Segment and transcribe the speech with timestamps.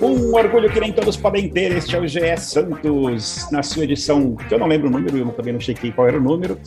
[0.00, 4.34] Um orgulho que nem todos podem ter, este é o GE Santos, na sua edição,
[4.34, 6.58] que eu não lembro o número, eu também não chequei qual era o número,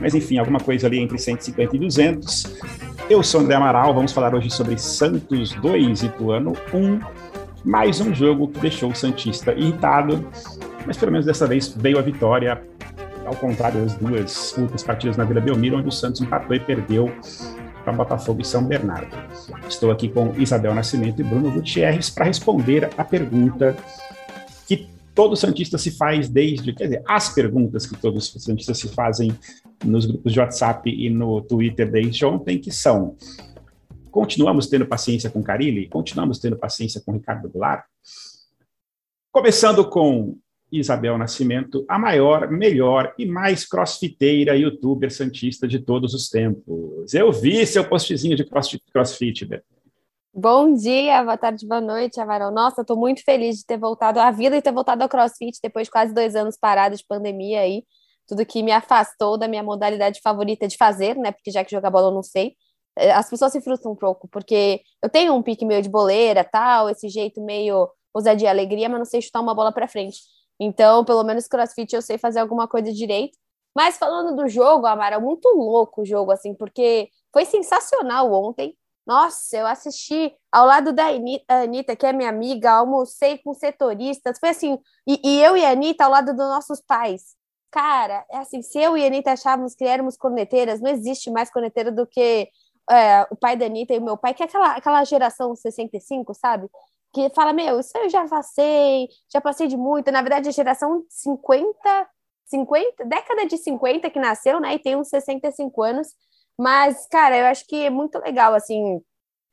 [0.00, 2.56] mas enfim, alguma coisa ali entre 150 e 200.
[3.08, 7.00] Eu sou André Amaral, vamos falar hoje sobre Santos 2, Ituano 1,
[7.64, 10.26] mais um jogo que deixou o Santista irritado,
[10.86, 12.62] mas pelo menos dessa vez veio a vitória,
[13.24, 17.10] ao contrário das duas últimas partidas na Vila Belmiro, onde o Santos empatou e perdeu
[17.84, 19.14] para Botafogo e São Bernardo.
[19.68, 23.76] Estou aqui com Isabel Nascimento e Bruno Gutierrez para responder a pergunta
[24.66, 28.88] que todo Santista se faz desde, quer dizer, as perguntas que todos os Santistas se
[28.88, 29.36] fazem
[29.84, 33.16] nos grupos de WhatsApp e no Twitter desde ontem, que são
[34.10, 35.88] continuamos tendo paciência com Carilli?
[35.88, 37.84] Continuamos tendo paciência com Ricardo Goulart?
[39.32, 40.38] Começando com
[40.78, 47.14] Isabel Nascimento, a maior, melhor e mais crossfiteira youtuber santista de todos os tempos.
[47.14, 49.64] Eu vi seu postzinho de crossfit, Beto.
[50.36, 52.50] Bom dia, boa tarde, boa noite, Avarão.
[52.50, 55.86] Nossa, estou muito feliz de ter voltado à vida e ter voltado ao crossfit depois
[55.86, 57.84] de quase dois anos parado de pandemia aí.
[58.26, 61.30] Tudo que me afastou da minha modalidade favorita de fazer, né?
[61.30, 62.56] Porque já que jogar bola eu não sei.
[62.98, 66.42] Eh, as pessoas se frustram um pouco, porque eu tenho um pique meio de boleira,
[66.42, 70.18] tal, esse jeito meio ousadia alegria, mas não sei chutar uma bola para frente.
[70.58, 73.36] Então, pelo menos crossfit eu sei fazer alguma coisa direito.
[73.74, 78.76] Mas falando do jogo, Amara, muito louco o jogo, assim, porque foi sensacional ontem.
[79.06, 81.06] Nossa, eu assisti ao lado da
[81.48, 84.38] Anitta, que é minha amiga, almocei com setoristas.
[84.38, 87.36] Foi assim, e, e eu e a Anitta ao lado dos nossos pais.
[87.70, 91.50] Cara, é assim, se eu e a Anitta achávamos que éramos corneteiras, não existe mais
[91.50, 92.48] corneteira do que
[92.90, 96.32] é, o pai da Anitta e o meu pai, que é aquela, aquela geração 65,
[96.34, 96.68] sabe?
[97.14, 100.10] Que fala, meu, isso eu já passei, já passei de muito.
[100.10, 102.08] Na verdade, a geração 50,
[102.46, 104.74] 50, década de 50 que nasceu, né?
[104.74, 106.08] E tem uns 65 anos.
[106.58, 109.00] Mas, cara, eu acho que é muito legal, assim,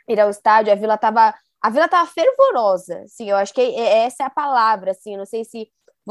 [0.08, 0.74] ir ao estádio.
[0.74, 4.30] A vila tava, a vila tava fervorosa, assim, eu acho que é, essa é a
[4.30, 5.16] palavra, assim.
[5.18, 5.70] não sei se,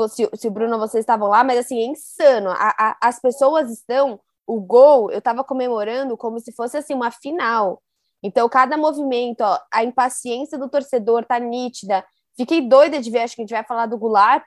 [0.09, 2.50] se, se Bruno vocês estavam lá, mas, assim, é insano.
[2.50, 7.10] A, a, as pessoas estão, o gol, eu tava comemorando como se fosse, assim, uma
[7.10, 7.83] final.
[8.23, 12.05] Então, cada movimento, ó, a impaciência do torcedor tá nítida.
[12.37, 14.45] Fiquei doida de ver, acho que a gente vai falar do Goulart,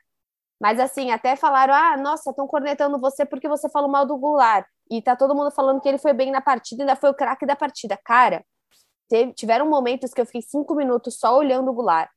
[0.61, 4.65] mas assim, até falaram: ah, nossa, estão cornetando você porque você falou mal do Goulart.
[4.89, 7.45] E tá todo mundo falando que ele foi bem na partida, ainda foi o craque
[7.45, 7.97] da partida.
[8.05, 8.45] Cara,
[9.09, 12.09] teve, tiveram momentos que eu fiquei cinco minutos só olhando o Goulart.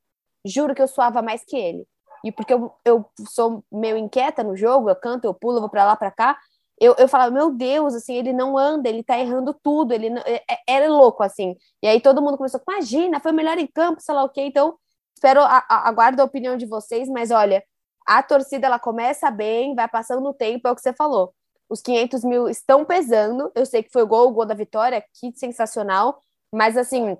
[0.44, 1.86] Juro que eu suava mais que ele.
[2.24, 5.70] E porque eu, eu sou meio inquieta no jogo, eu canto, eu pulo, eu vou
[5.70, 6.36] pra lá, pra cá
[6.80, 10.22] eu, eu falava, meu Deus, assim, ele não anda, ele tá errando tudo, ele não,
[10.26, 11.56] é, é era louco, assim.
[11.82, 14.42] E aí todo mundo começou, imagina, foi melhor em campo, sei lá o quê.
[14.42, 14.76] Então,
[15.14, 17.64] espero, a, a, aguardo a opinião de vocês, mas olha,
[18.06, 21.34] a torcida, ela começa bem, vai passando o tempo, é o que você falou.
[21.68, 25.04] Os 500 mil estão pesando, eu sei que foi o gol, o gol da vitória,
[25.18, 26.20] que sensacional,
[26.52, 27.16] mas assim,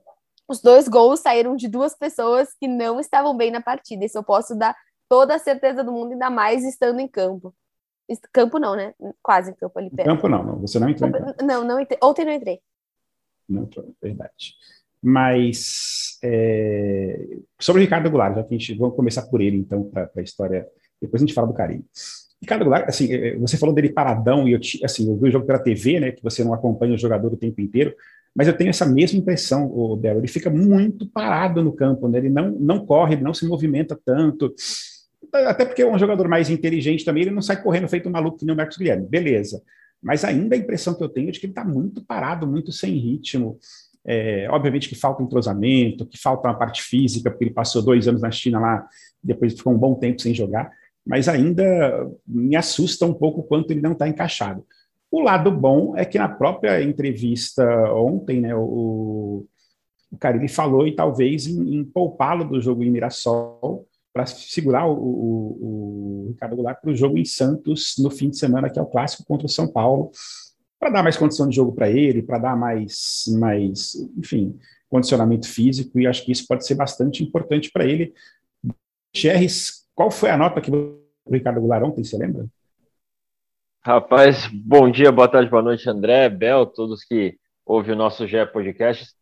[0.47, 4.23] os dois gols saíram de duas pessoas que não estavam bem na partida, isso eu
[4.23, 4.77] posso dar
[5.09, 7.55] toda a certeza do mundo, ainda mais estando em campo.
[8.33, 8.95] Campo não, né?
[9.23, 10.09] Quase campo ali perto.
[10.09, 10.61] Campo não, não.
[10.61, 11.99] Você não entrou campo, Não, não entrei.
[12.03, 12.61] Ontem não entrei.
[13.49, 14.55] Não entrou, verdade.
[15.03, 19.85] Mas é, sobre o Ricardo Goulart, já que a gente vamos começar por ele, então,
[19.85, 20.67] para a história.
[21.01, 21.85] Depois a gente fala do Carinho.
[22.41, 25.33] Ricardo Goulart, assim, é, é, você falou dele paradão, e eu, assim, eu vi o
[25.33, 27.95] jogo pela TV, né, que você não acompanha o jogador o tempo inteiro,
[28.35, 32.19] mas eu tenho essa mesma impressão, o Bel, ele fica muito parado no campo, né,
[32.19, 34.55] ele não, não corre, não se movimenta tanto,
[35.33, 38.39] até porque é um jogador mais inteligente também, ele não sai correndo feito um maluco
[38.39, 39.63] que nem o Marcos Guilherme, beleza.
[40.03, 42.71] Mas ainda a impressão que eu tenho é de que ele está muito parado, muito
[42.73, 43.59] sem ritmo.
[44.09, 48.23] É, obviamente que falta entrosamento, que falta uma parte física, porque ele passou dois anos
[48.23, 48.87] na China lá,
[49.23, 50.71] depois ficou um bom tempo sem jogar,
[51.05, 54.65] mas ainda me assusta um pouco quanto ele não está encaixado.
[55.11, 59.45] O lado bom é que na própria entrevista ontem, né, o,
[60.11, 64.95] o Carilli falou e talvez em, em poupá-lo do jogo em Mirassol, para segurar o,
[64.95, 68.83] o, o, Ricardo Goulart para o jogo em Santos no fim de semana, que é
[68.83, 70.11] o clássico contra o São Paulo,
[70.81, 74.59] para dar mais condição de jogo para ele, para dar mais, mais, enfim,
[74.89, 78.15] condicionamento físico, e acho que isso pode ser bastante importante para ele.
[79.13, 79.49] Thierry,
[79.95, 80.99] qual foi a nota que o
[81.31, 82.47] Ricardo Goulart ontem, você lembra?
[83.85, 87.37] Rapaz, bom dia, boa tarde, boa noite, André, Bel, todos que
[87.67, 89.15] ouvem o nosso GE Podcast.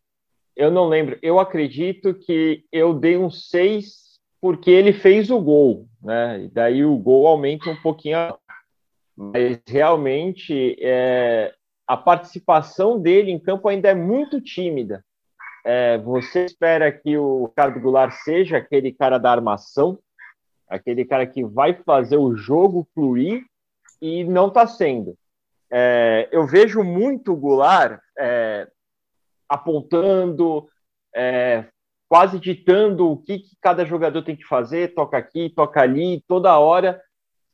[0.55, 4.04] Eu não lembro, eu acredito que eu dei um 6
[4.45, 6.43] porque ele fez o gol, né?
[6.43, 8.37] E daí o gol aumenta um pouquinho,
[9.17, 11.51] mas realmente é,
[11.87, 15.03] a participação dele em campo ainda é muito tímida.
[15.65, 19.97] É, você espera que o Ricardo Goulart seja aquele cara da armação,
[20.69, 23.43] aquele cara que vai fazer o jogo fluir
[23.99, 25.17] e não está sendo.
[25.71, 28.67] É, eu vejo muito o Goulart é,
[29.49, 30.69] apontando,
[31.15, 31.65] é,
[32.15, 36.57] quase ditando o que, que, cada jogador tem que fazer, toca aqui, toca ali, toda
[36.57, 37.01] hora,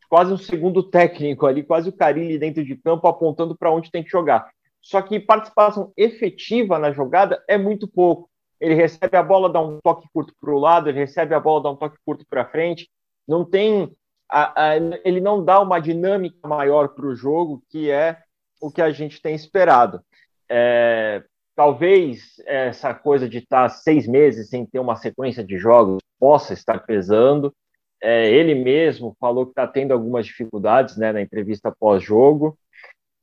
[0.08, 4.04] quase um segundo técnico ali, quase o Carilli dentro de campo apontando para onde tem
[4.04, 4.52] que jogar.
[4.80, 8.30] Só que participação efetiva na jogada é muito pouco.
[8.60, 11.64] Ele recebe a bola, dá um toque curto para o lado, ele recebe a bola,
[11.64, 12.88] dá um toque curto para frente.
[13.28, 13.92] Não tem,
[14.30, 18.20] a, a, ele não dá uma dinâmica maior para o jogo, que é
[18.62, 20.04] o que a gente tem esperado.
[20.48, 21.24] É,
[21.62, 26.80] talvez essa coisa de estar seis meses sem ter uma sequência de jogos possa estar
[26.80, 27.54] pesando.
[28.02, 32.58] É, ele mesmo falou que está tendo algumas dificuldades né, na entrevista pós-jogo.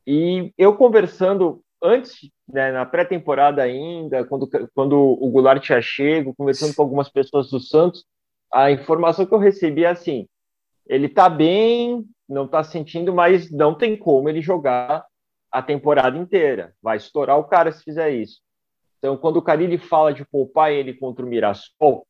[0.06, 6.76] E eu conversando antes, né, na pré-temporada ainda, quando, quando o Goulart tinha chego, conversando
[6.76, 8.04] com algumas pessoas do Santos,
[8.54, 10.28] a informação que eu recebi é assim:
[10.86, 15.04] ele está bem, não está sentindo, mas não tem como ele jogar
[15.50, 16.74] a temporada inteira.
[16.82, 18.40] Vai estourar o cara se fizer isso.
[18.98, 22.06] Então, quando o Carilli fala de poupar ele contra o Mirassol,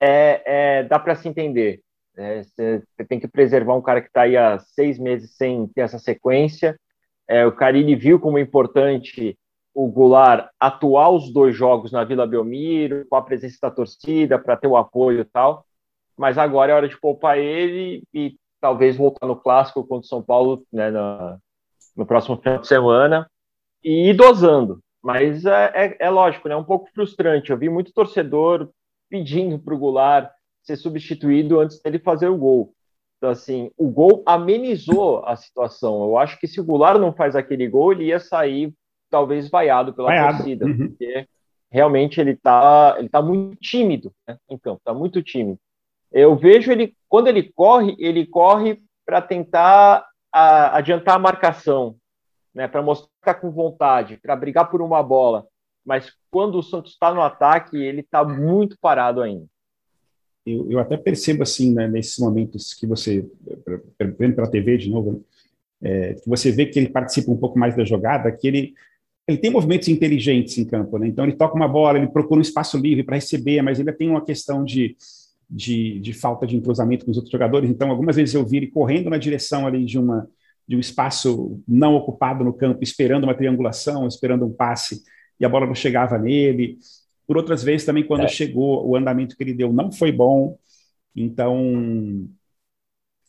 [0.00, 1.82] é, é dá para se entender.
[2.16, 5.82] É, você tem que preservar um cara que está aí há seis meses sem ter
[5.82, 6.78] essa sequência.
[7.28, 9.38] É, o Carilli viu como importante
[9.74, 14.56] o Goulart atuar os dois jogos na Vila Belmiro, com a presença da torcida, para
[14.56, 15.66] ter o apoio e tal.
[16.16, 20.22] Mas agora é hora de poupar ele e talvez voltar no clássico contra o São
[20.22, 21.38] Paulo né, na,
[21.96, 23.30] no próximo final de semana
[23.82, 24.80] e ir dosando.
[25.02, 26.54] Mas é, é, é lógico, né?
[26.54, 27.50] É um pouco frustrante.
[27.50, 28.70] Eu vi muito torcedor
[29.10, 30.30] pedindo para o Goulart
[30.62, 32.72] ser substituído antes dele fazer o gol.
[33.18, 36.02] Então, assim, o gol amenizou a situação.
[36.04, 38.72] Eu acho que se o Goulart não faz aquele gol, ele ia sair
[39.10, 40.38] talvez vaiado pela vaiado.
[40.38, 40.88] torcida, uhum.
[40.88, 41.28] porque
[41.70, 45.58] realmente ele está ele tá muito tímido né, em campo, está muito tímido.
[46.10, 51.94] Eu vejo ele, quando ele corre, ele corre para tentar a, adiantar a marcação,
[52.52, 55.46] né, para mostrar que está com vontade, para brigar por uma bola.
[55.86, 59.46] Mas quando o Santos está no ataque, ele está muito parado ainda.
[60.44, 63.26] Eu, eu, até percebo assim, né, nesses momentos que você,
[64.18, 65.24] vendo pela TV de novo,
[65.80, 68.74] é, que você vê que ele participa um pouco mais da jogada, que ele,
[69.26, 71.06] ele tem movimentos inteligentes em campo, né?
[71.06, 74.10] Então ele toca uma bola, ele procura um espaço livre para receber, mas ainda tem
[74.10, 74.96] uma questão de,
[75.48, 77.70] de, de, falta de entrosamento com os outros jogadores.
[77.70, 80.28] Então, algumas vezes eu vi ele correndo na direção ali de uma
[80.66, 85.02] de um espaço não ocupado no campo, esperando uma triangulação, esperando um passe,
[85.38, 86.78] e a bola não chegava nele.
[87.26, 88.28] Por outras vezes também, quando é.
[88.28, 90.58] chegou, o andamento que ele deu não foi bom.
[91.14, 92.28] Então,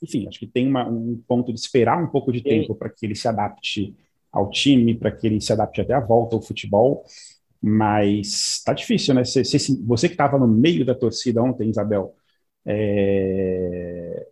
[0.01, 3.05] enfim, acho que tem uma, um ponto de esperar um pouco de tempo para que
[3.05, 3.95] ele se adapte
[4.31, 7.03] ao time, para que ele se adapte até a volta ao futebol.
[7.67, 9.23] Mas tá difícil, né?
[9.25, 9.41] Você,
[9.83, 12.15] você que estava no meio da torcida ontem, Isabel,
[12.63, 14.27] é...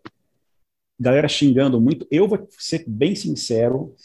[0.99, 2.07] galera xingando muito.
[2.11, 3.95] Eu vou ser bem sincero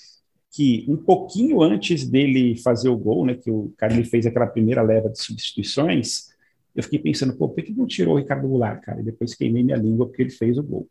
[0.51, 4.83] que um pouquinho antes dele fazer o gol, né, que o cara fez aquela primeira
[4.83, 6.29] leva de substituições,
[6.75, 9.01] eu fiquei pensando, pô, por que não tirou o Ricardo Goulart, cara?
[9.01, 10.89] E depois queimei minha língua porque ele fez o gol.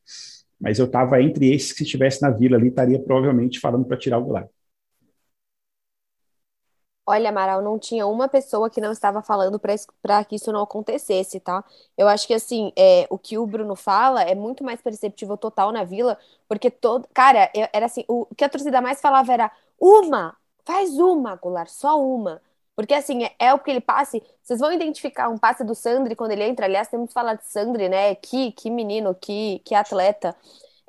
[0.59, 3.97] Mas eu estava entre esses que se estivesse na vila ali, estaria provavelmente falando para
[3.97, 4.49] tirar o Goulart.
[7.09, 9.57] Olha, Amaral, não tinha uma pessoa que não estava falando
[10.01, 11.63] para que isso não acontecesse, tá?
[11.97, 15.71] Eu acho que, assim, é, o que o Bruno fala é muito mais perceptível total
[15.71, 16.17] na Vila,
[16.49, 17.07] porque todo.
[17.13, 21.35] Cara, eu, era assim, o, o que a torcida mais falava era uma, faz uma,
[21.35, 22.41] Goulart, só uma.
[22.75, 24.21] Porque, assim, é, é o que ele passe.
[24.43, 26.65] Vocês vão identificar um passe do Sandri quando ele entra.
[26.65, 28.15] Aliás, temos que falar de Sandri, né?
[28.15, 30.35] Que, que menino, que, que atleta.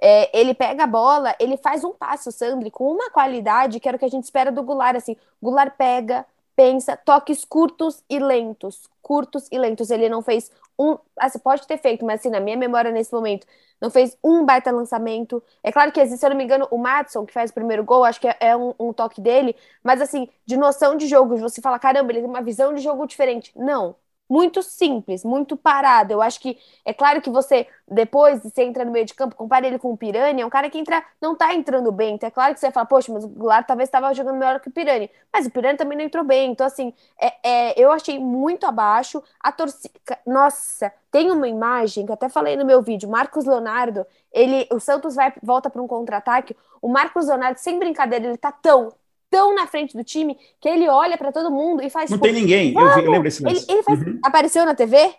[0.00, 3.88] É, ele pega a bola, ele faz um passe, o Sandri, com uma qualidade que
[3.88, 6.25] era o que a gente espera do Goulart, assim, Goulart pega,
[6.55, 11.78] pensa, toques curtos e lentos, curtos e lentos, ele não fez um, assim, pode ter
[11.78, 13.47] feito, mas assim, na minha memória nesse momento,
[13.81, 16.78] não fez um baita lançamento, é claro que existe, se eu não me engano, o
[16.78, 20.00] Matson, que faz o primeiro gol, acho que é, é um, um toque dele, mas
[20.00, 23.52] assim, de noção de jogo, você fala, caramba, ele tem uma visão de jogo diferente,
[23.57, 23.95] não,
[24.28, 26.12] muito simples, muito parado.
[26.12, 29.66] Eu acho que é claro que você, depois você entra no meio de campo, compara
[29.66, 32.14] ele com o Pirani, é um cara que entra, não tá entrando bem.
[32.14, 34.68] Então é claro que você fala, poxa, mas o Goulart talvez estava jogando melhor que
[34.68, 35.11] o Pirani.
[35.32, 36.50] Mas o Pirani também não entrou bem.
[36.50, 39.23] Então, assim, é, é, eu achei muito abaixo.
[39.40, 39.90] A torcida.
[40.26, 44.78] Nossa, tem uma imagem que eu até falei no meu vídeo, Marcos Leonardo, ele, o
[44.78, 46.56] Santos vai volta para um contra-ataque.
[46.82, 48.92] O Marcos Leonardo, sem brincadeira, ele tá tão,
[49.30, 52.11] tão na frente do time que ele olha para todo mundo e faz.
[52.11, 52.75] Não tem ninguém.
[52.75, 54.20] Eu, vi, eu, lembro desse ele, ele faz, uhum.
[54.25, 55.14] Apareceu na TV?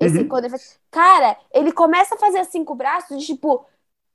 [0.00, 0.28] Esse, uhum.
[0.28, 3.64] quando ele faz, cara, ele começa a fazer assim com o braço, de tipo,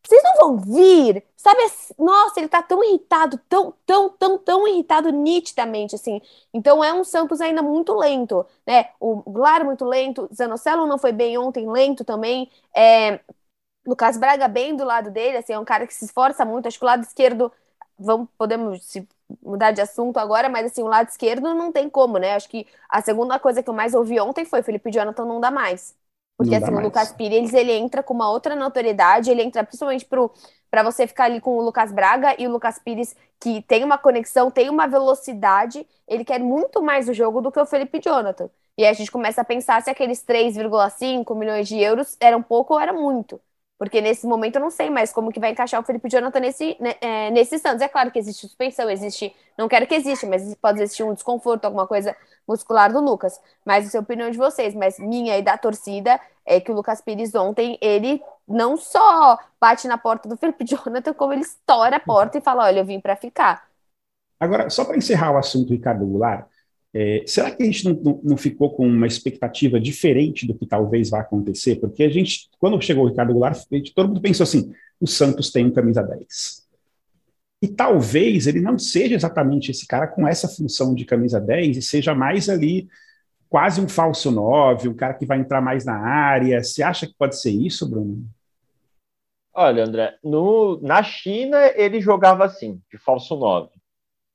[0.03, 1.23] vocês não vão vir?
[1.35, 1.59] Sabe,
[1.97, 6.21] nossa, ele tá tão irritado, tão, tão, tão, tão irritado nitidamente, assim.
[6.53, 8.89] Então é um Santos ainda muito lento, né?
[8.99, 12.49] O Goulart muito lento, Zanocelo não foi bem ontem, lento também.
[12.75, 13.19] É,
[13.85, 16.67] Lucas Braga bem do lado dele, assim, é um cara que se esforça muito.
[16.67, 17.51] Acho que o lado esquerdo,
[17.97, 19.07] vamos, podemos se
[19.41, 22.33] mudar de assunto agora, mas assim, o lado esquerdo não tem como, né?
[22.35, 25.51] Acho que a segunda coisa que eu mais ouvi ontem foi Felipe Jonathan não dá
[25.51, 25.95] mais.
[26.37, 30.83] Porque assim, o Lucas Pires, ele entra com uma outra notoriedade, ele entra principalmente para
[30.83, 34.49] você ficar ali com o Lucas Braga e o Lucas Pires, que tem uma conexão,
[34.49, 38.49] tem uma velocidade, ele quer muito mais o jogo do que o Felipe Jonathan.
[38.77, 42.73] E aí a gente começa a pensar se aqueles 3,5 milhões de euros eram pouco
[42.73, 43.39] ou era muito.
[43.79, 46.75] Porque nesse momento eu não sei mais como que vai encaixar o Felipe Jonathan nesse,
[46.81, 47.81] né, é, nesse Santos.
[47.81, 49.33] É claro que existe suspensão, existe.
[49.57, 52.13] Não quero que exista, mas pode existir um desconforto, alguma coisa
[52.45, 53.39] muscular do Lucas.
[53.63, 54.75] Mas essa é a opinião de vocês.
[54.75, 59.87] Mas minha e da torcida é que o Lucas Pires ontem, ele não só bate
[59.87, 62.99] na porta do Felipe Jonathan, como ele estoura a porta e fala: olha, eu vim
[62.99, 63.65] para ficar.
[64.37, 66.47] Agora, só para encerrar o assunto Ricardo Goulart,
[66.93, 71.09] é, será que a gente não, não, ficou com uma expectativa diferente do que talvez
[71.09, 71.75] vá acontecer?
[71.75, 75.51] Porque a gente, quando chegou o Ricardo Goulart, gente, todo mundo pensou assim: o Santos
[75.51, 76.67] tem um camisa 10.
[77.61, 81.81] E talvez ele não seja exatamente esse cara com essa função de camisa 10 e
[81.81, 82.87] seja mais ali
[83.49, 86.63] quase um falso 9, um cara que vai entrar mais na área.
[86.63, 88.25] Você acha que pode ser isso, Bruno?
[89.53, 93.69] Olha, André, no, na China ele jogava assim, de falso 9.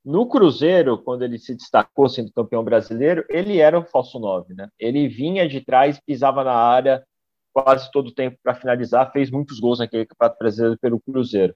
[0.05, 4.69] No Cruzeiro, quando ele se destacou sendo campeão brasileiro, ele era um falso 9, né?
[4.77, 7.03] Ele vinha de trás, pisava na área
[7.51, 11.55] quase todo o tempo para finalizar, fez muitos gols naquele campeonato brasileiro pelo Cruzeiro.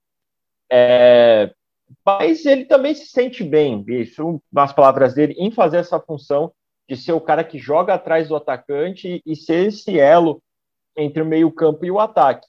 [0.72, 1.54] É,
[2.06, 6.52] mas ele também se sente bem, isso nas palavras dele, em fazer essa função
[6.88, 10.42] de ser o cara que joga atrás do atacante e ser esse elo
[10.98, 12.48] entre o meio-campo e o ataque.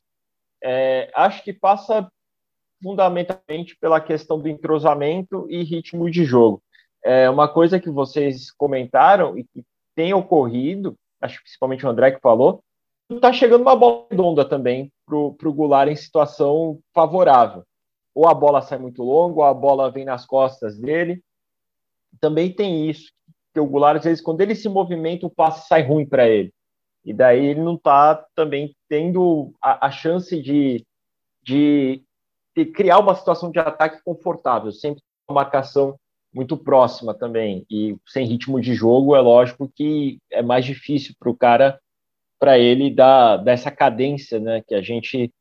[0.62, 2.10] É, acho que passa
[2.82, 6.62] fundamentalmente pela questão do entrosamento e ritmo de jogo.
[7.02, 12.12] É uma coisa que vocês comentaram e que tem ocorrido, acho que principalmente o André
[12.12, 12.62] que falou,
[13.10, 17.64] está chegando uma bola redonda também para o Goulart em situação favorável.
[18.14, 21.22] Ou a bola sai muito longa, ou a bola vem nas costas dele.
[22.20, 23.12] Também tem isso,
[23.52, 26.52] que o Goulart, às vezes, quando ele se movimenta, o passe sai ruim para ele.
[27.04, 30.84] E daí ele não está também tendo a, a chance de,
[31.42, 32.04] de
[32.66, 35.98] criar uma situação de ataque confortável, sempre uma marcação
[36.32, 37.64] muito próxima também.
[37.70, 41.80] E sem ritmo de jogo, é lógico que é mais difícil para o cara,
[42.38, 45.32] para ele, dar, dar essa cadência né, que a gente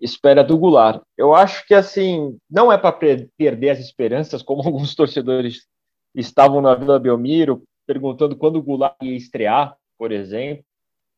[0.00, 1.02] espera do Goulart.
[1.16, 5.66] Eu acho que, assim, não é para perder as esperanças, como alguns torcedores
[6.14, 10.64] estavam na Vila Belmiro, perguntando quando o Goulart ia estrear, por exemplo,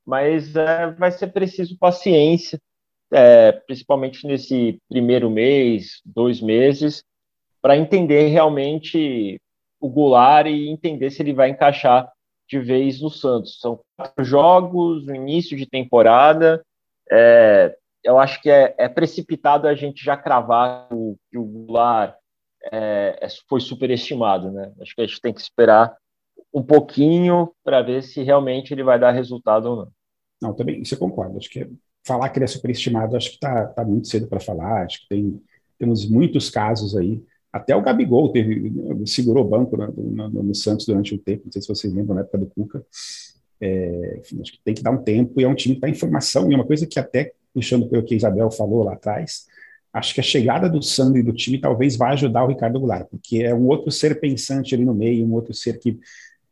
[0.04, 2.60] mas é, vai ser preciso paciência
[3.12, 7.04] é, principalmente nesse primeiro mês, dois meses,
[7.60, 9.40] para entender realmente
[9.80, 12.10] o Goulart e entender se ele vai encaixar
[12.48, 13.58] de vez no Santos.
[13.60, 16.64] São quatro jogos no início de temporada.
[17.10, 22.14] É, eu acho que é, é, precipitado a gente já cravar o, que o Goulart
[22.72, 24.50] é, é foi superestimado.
[24.50, 24.72] Né?
[24.80, 25.96] Acho que a gente tem que esperar
[26.54, 29.88] um pouquinho para ver se realmente ele vai dar resultado ou não.
[30.40, 31.36] Não, também, isso eu concordo.
[31.36, 31.68] Acho que é
[32.06, 34.84] falar que ele é superestimado, acho que está tá muito cedo para falar.
[34.84, 35.40] Acho que tem,
[35.78, 37.22] temos muitos casos aí.
[37.52, 38.72] Até o Gabigol teve,
[39.06, 42.14] segurou o banco no, no, no Santos durante um tempo, não sei se vocês lembram,
[42.14, 42.84] na época do Cuca.
[43.60, 45.88] É, enfim, acho que tem que dar um tempo, e é um time que está
[45.88, 48.92] em formação, e é uma coisa que até, puxando pelo que a Isabel falou lá
[48.92, 49.46] atrás,
[49.92, 53.08] acho que a chegada do Sandro e do time talvez vá ajudar o Ricardo Goulart,
[53.08, 55.98] porque é um outro ser pensante ali no meio, um outro ser que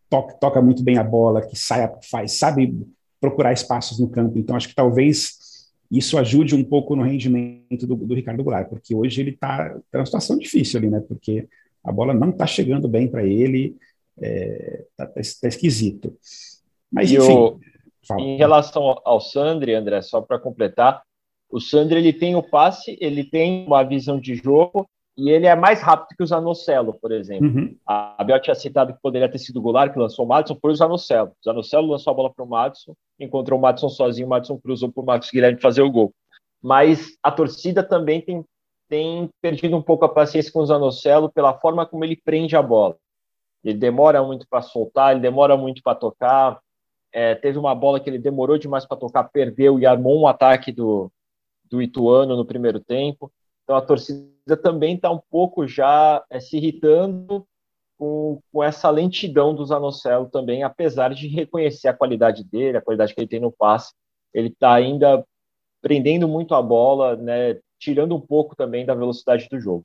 [0.09, 2.75] toca, toca muito bem a bola, que sai, faz, sabe
[3.21, 4.39] procurar espaços no campo.
[4.39, 5.44] Então, acho que talvez
[5.91, 9.99] isso ajude um pouco no rendimento do, do Ricardo Goulart, porque hoje ele está tá
[9.99, 11.01] numa situação difícil ali, né?
[11.01, 11.49] Porque
[11.83, 13.77] a bola não está chegando bem para ele,
[14.17, 16.17] está é, tá, tá, tá esquisito.
[16.91, 17.33] Mas, enfim.
[17.33, 17.61] O,
[18.19, 21.03] em relação ao Sandri, André, só para completar,
[21.51, 25.55] o Sandri ele tem o passe, ele tem uma visão de jogo, e ele é
[25.55, 27.47] mais rápido que o Zanocelo, por exemplo.
[27.47, 27.77] Uhum.
[27.87, 30.73] A Abel tinha citado que poderia ter sido o Goulart que lançou o Madison, foi
[30.73, 31.31] o Zanocelo.
[31.31, 34.91] O Zanocelo lançou a bola para o Madison, encontrou o Madison sozinho, o Madison cruzou
[34.91, 36.13] para o Marcos Guilherme fazer o gol.
[36.63, 38.45] Mas a torcida também tem,
[38.89, 42.63] tem perdido um pouco a paciência com o Zanocelo pela forma como ele prende a
[42.63, 42.97] bola.
[43.63, 46.61] Ele demora muito para soltar, ele demora muito para tocar.
[47.13, 50.73] É, teve uma bola que ele demorou demais para tocar, perdeu e armou um ataque
[50.73, 51.11] do,
[51.65, 53.33] do Ituano no primeiro tempo.
[53.63, 57.47] Então a torcida também está um pouco já é, se irritando
[57.99, 63.15] com, com, essa lentidão do Zanocelo também, apesar de reconhecer a qualidade dele, a qualidade
[63.15, 63.93] que ele tem no passe.
[64.33, 65.25] Ele está ainda
[65.81, 69.85] prendendo muito a bola, né, tirando um pouco também da velocidade do jogo.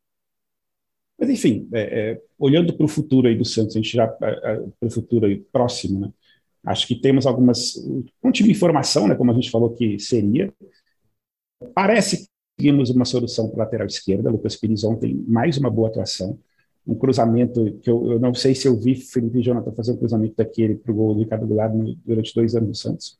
[1.19, 4.29] Mas, enfim, é, é, olhando para o futuro aí do Santos, a gente já é,
[4.29, 6.13] é, para o futuro aí próximo, né?
[6.63, 7.75] Acho que temos algumas.
[8.23, 10.53] Um time de informação, né, como a gente falou que seria.
[11.73, 14.29] Parece que temos uma solução para lateral esquerda.
[14.29, 16.39] Lucas Pires ontem, mais uma boa atuação.
[16.89, 20.35] Um cruzamento que eu, eu não sei se eu vi Felipe Jonathan fazer um cruzamento
[20.35, 21.71] daquele para o gol do Ricardo Goulart
[22.05, 23.17] durante dois anos no Santos.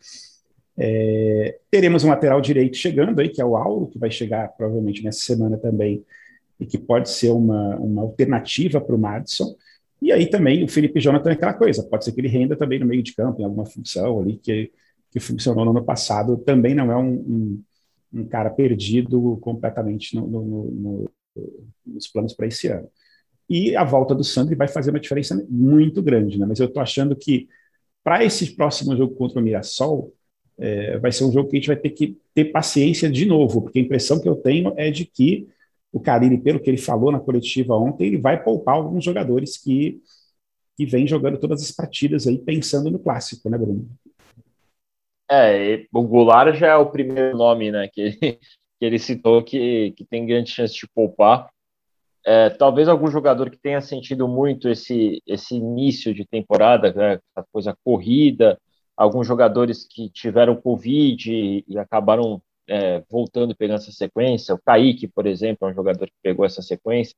[0.75, 5.03] É, teremos um lateral direito chegando aí, que é o Auro, que vai chegar provavelmente
[5.03, 6.03] nessa semana também,
[6.59, 9.55] e que pode ser uma, uma alternativa para o Madison.
[10.01, 12.79] E aí também o Felipe Jonathan é aquela coisa, pode ser que ele renda também
[12.79, 14.71] no meio de campo, em alguma função ali que,
[15.11, 17.63] que funcionou no ano passado, também não é um, um,
[18.13, 21.11] um cara perdido completamente no, no, no,
[21.85, 22.87] nos planos para esse ano.
[23.49, 26.45] E a volta do Sandri vai fazer uma diferença muito grande, né?
[26.45, 27.47] mas eu estou achando que
[28.03, 30.13] para esse próximo jogo contra o Mirassol,
[30.57, 33.61] é, vai ser um jogo que a gente vai ter que ter paciência de novo,
[33.61, 35.47] porque a impressão que eu tenho é de que
[35.91, 40.01] o Carilli, pelo que ele falou na coletiva ontem, ele vai poupar alguns jogadores que,
[40.77, 43.89] que vêm jogando todas as partidas aí pensando no clássico, né, Bruno?
[45.31, 48.39] É, o Goulart já é o primeiro nome, né, que, que
[48.85, 51.49] ele citou que, que tem grande chance de poupar.
[52.25, 57.47] É, talvez algum jogador que tenha sentido muito esse, esse início de temporada, né, essa
[57.51, 58.59] coisa corrida,
[58.95, 64.53] alguns jogadores que tiveram Covid e, acabaram é, voltando pegando essa sequência.
[64.53, 67.15] O Kaique, por exemplo, é um jogador que pegou essa sequência.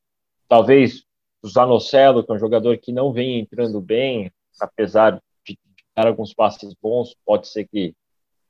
[0.47, 1.03] Talvez
[1.43, 5.57] o Zanocelo, que é um jogador que não vem entrando bem, apesar de
[5.95, 7.95] dar alguns passes bons, pode ser que,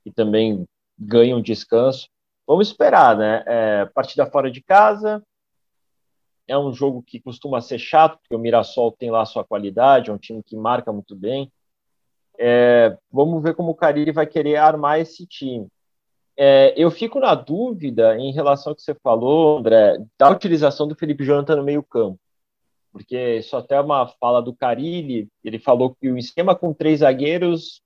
[0.03, 0.65] que também
[0.99, 2.09] ganhe um descanso.
[2.45, 3.43] Vamos esperar, né?
[3.47, 5.23] É, partida fora de casa.
[6.47, 10.13] É um jogo que costuma ser chato, porque o Mirassol tem lá sua qualidade, é
[10.13, 11.51] um time que marca muito bem.
[12.37, 15.67] É, vamos ver como o Carille vai querer armar esse time.
[16.37, 20.95] É, eu fico na dúvida em relação ao que você falou, André, da utilização do
[20.95, 22.19] Felipe Jonathan no meio-campo.
[22.91, 26.99] Porque isso até é uma fala do Carilli, ele falou que o esquema com três
[26.99, 27.81] zagueiros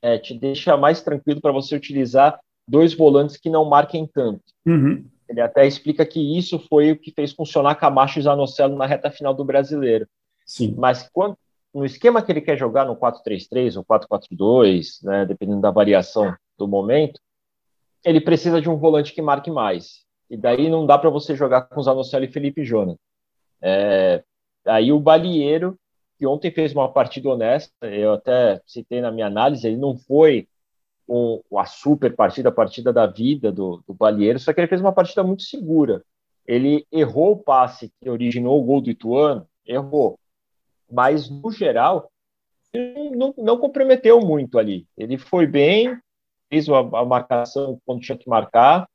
[0.00, 4.42] é, te deixa mais tranquilo para você utilizar dois volantes que não marquem tanto.
[4.64, 5.04] Uhum.
[5.28, 9.10] Ele até explica que isso foi o que fez funcionar Camacho e Zanocelo na reta
[9.10, 10.06] final do brasileiro.
[10.44, 10.74] Sim.
[10.76, 11.36] Mas quando,
[11.74, 16.68] no esquema que ele quer jogar, no 4-3-3 ou 4-4-2, né, dependendo da variação do
[16.68, 17.20] momento,
[18.04, 20.04] ele precisa de um volante que marque mais.
[20.30, 22.98] E daí não dá para você jogar com Zanocelo e Felipe Jonathan.
[23.60, 24.22] É,
[24.64, 25.76] aí o Balieiro,
[26.18, 30.48] que ontem fez uma partida honesta, eu até citei na minha análise, ele não foi
[31.08, 34.80] um, a super partida, a partida da vida do, do Balieiro, só que ele fez
[34.80, 36.02] uma partida muito segura.
[36.46, 40.18] Ele errou o passe que originou o gol do Ituano, errou.
[40.90, 42.10] Mas, no geral,
[42.72, 44.86] ele não, não comprometeu muito ali.
[44.96, 45.96] Ele foi bem,
[46.48, 48.88] fez a, a marcação quando tinha que marcar.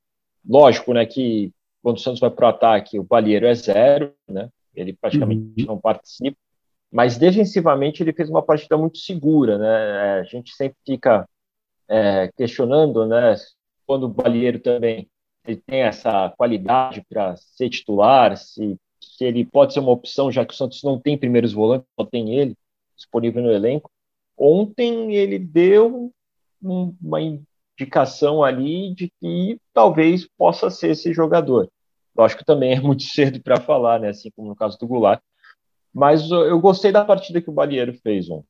[0.47, 4.49] Lógico, né, que quando o Santos vai para o ataque, o Balheiro é zero, né?
[4.73, 5.67] Ele praticamente uhum.
[5.67, 6.37] não participa.
[6.91, 10.19] Mas defensivamente ele fez uma partida muito segura, né?
[10.19, 11.27] A gente sempre fica
[11.91, 13.35] é, questionando, né?
[13.85, 15.09] Quando o Balheiro também
[15.45, 20.45] ele tem essa qualidade para ser titular, se, se ele pode ser uma opção, já
[20.45, 22.55] que o Santos não tem primeiros volantes, só tem ele
[22.95, 23.91] disponível no elenco.
[24.37, 26.13] Ontem ele deu
[26.61, 31.69] uma indicação ali de que talvez possa ser esse jogador.
[32.15, 34.09] Lógico que também é muito cedo para falar, né?
[34.09, 35.21] Assim como no caso do Goulart.
[35.93, 38.47] Mas eu gostei da partida que o Balieiro fez ontem.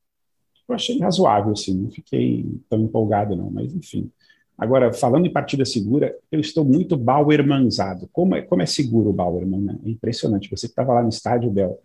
[0.68, 4.10] Eu achei razoável, assim, não fiquei tão empolgado, não, mas enfim.
[4.56, 8.08] Agora, falando em partida segura, eu estou muito Bauermanzado.
[8.12, 9.78] Como é, como é seguro o Bauerman, né?
[9.84, 10.50] É impressionante.
[10.50, 11.80] Você que estava lá no estádio, Bel,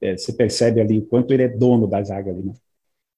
[0.00, 2.52] é, você percebe ali o quanto ele é dono da zaga ali, né?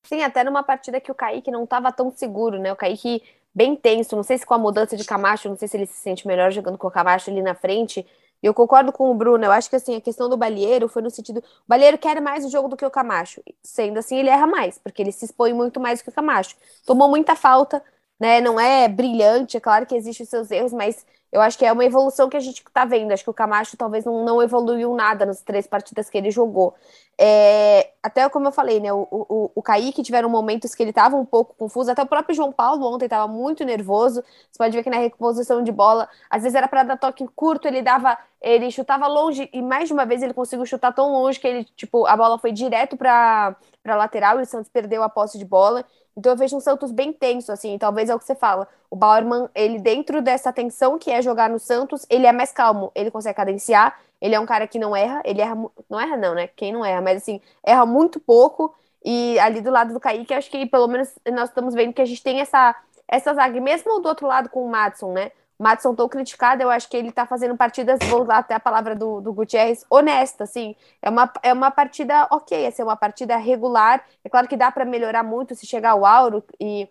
[0.06, 2.72] Sim, até numa partida que o Kaique não estava tão seguro, né?
[2.72, 3.22] O Kaique
[3.54, 5.94] bem tenso, não sei se com a mudança de Camacho, não sei se ele se
[5.94, 8.06] sente melhor jogando com o Camacho ali na frente.
[8.46, 11.10] Eu concordo com o Bruno, eu acho que assim, a questão do Balieiro foi no
[11.10, 13.42] sentido, o Balieiro quer mais o jogo do que o Camacho.
[13.62, 16.54] Sendo assim, ele erra mais, porque ele se expõe muito mais do que o Camacho.
[16.84, 17.82] Tomou muita falta,
[18.24, 18.40] né?
[18.40, 21.70] Não é brilhante, é claro que existem os seus erros, mas eu acho que é
[21.70, 23.12] uma evolução que a gente está vendo.
[23.12, 26.74] Acho que o Camacho talvez não, não evoluiu nada nas três partidas que ele jogou.
[27.18, 28.90] É, até como eu falei, né?
[28.94, 31.90] O, o, o Kaique tiveram momentos que ele estava um pouco confuso.
[31.90, 34.22] Até o próprio João Paulo ontem estava muito nervoso.
[34.50, 37.68] Você pode ver que na reposição de bola, às vezes era para dar toque curto,
[37.68, 41.38] ele dava, ele chutava longe e mais de uma vez ele conseguiu chutar tão longe
[41.38, 45.10] que ele, tipo, a bola foi direto para para lateral e o Santos perdeu a
[45.10, 45.84] posse de bola.
[46.16, 48.68] Então eu vejo um Santos bem tenso, assim, talvez é o que você fala.
[48.88, 52.92] O Bauerman, ele dentro dessa tensão que é jogar no Santos, ele é mais calmo,
[52.94, 55.56] ele consegue cadenciar, ele é um cara que não erra, ele erra,
[55.88, 56.46] não erra não, né?
[56.46, 58.74] Quem não erra, mas assim, erra muito pouco.
[59.04, 62.06] E ali do lado do Kaique, acho que pelo menos nós estamos vendo que a
[62.06, 62.74] gente tem essa,
[63.08, 65.30] essa zaga, mesmo do outro lado com o Madison, né?
[65.58, 68.60] O Matson tão criticado, eu acho que ele tá fazendo partidas, vou usar até a
[68.60, 70.74] palavra do, do Gutierrez, honesta, assim.
[71.00, 74.04] É uma, é uma partida ok, assim, é uma partida regular.
[74.24, 76.88] É claro que dá para melhorar muito se chegar ao Auro e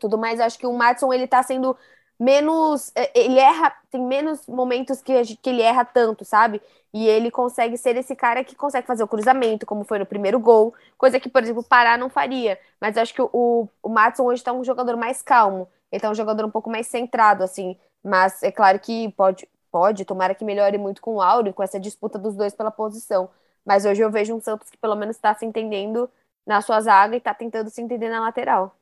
[0.00, 0.38] tudo mais.
[0.40, 1.76] Eu acho que o Matson, ele tá sendo
[2.18, 2.92] menos.
[2.94, 6.60] É, ele erra, tem menos momentos que, que ele erra tanto, sabe?
[6.92, 10.38] E ele consegue ser esse cara que consegue fazer o cruzamento, como foi no primeiro
[10.38, 12.58] gol, coisa que, por exemplo, o Pará não faria.
[12.80, 15.68] Mas acho que o, o Matson hoje tá um jogador mais calmo.
[15.94, 17.76] Ele tá um jogador um pouco mais centrado, assim.
[18.02, 21.78] Mas é claro que pode, pode, tomara que melhore muito com o Áureo, com essa
[21.78, 23.30] disputa dos dois pela posição.
[23.64, 26.10] Mas hoje eu vejo um Santos que pelo menos está se entendendo
[26.44, 28.76] na sua zaga e está tentando se entender na lateral.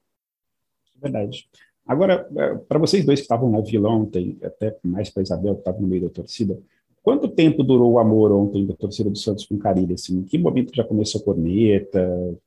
[0.97, 1.47] Verdade.
[1.87, 5.61] Agora, é, para vocês dois que estavam na vila ontem, até mais para Isabel, que
[5.61, 6.59] estava no meio da torcida,
[7.03, 9.95] quanto tempo durou o amor ontem da torcida do Santos com Carilho?
[9.95, 12.39] Assim, em que momento já começou a corneta?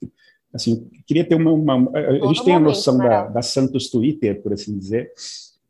[0.56, 1.52] Assim, queria ter uma.
[1.52, 5.12] uma a gente tem a noção da, da, Santos Twitter, por assim dizer,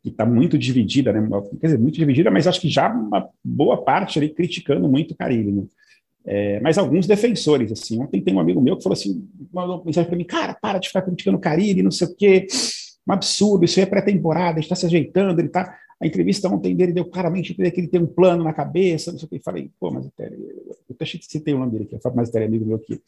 [0.03, 1.27] que está muito dividida, né?
[1.59, 5.17] Quer dizer, muito dividida, mas acho que já uma boa parte ali criticando muito o
[5.17, 5.63] Carilho, né?
[6.27, 7.99] É, mas alguns defensores, assim.
[8.01, 10.87] Ontem tem um amigo meu que falou assim, mandou mensagem para mim, cara, para de
[10.87, 12.47] ficar criticando o Carilho, não sei o quê,
[13.07, 16.91] um absurdo, isso aí é pré-temporada, está se ajeitando, ele está a entrevista ontem dele
[16.91, 19.39] deu claramente entender que ele tem um plano na cabeça, não sei o que.
[19.39, 22.65] Falei, pô, mas até, eu até citei o nome dele aqui, mas até é amigo
[22.65, 23.01] meu aqui,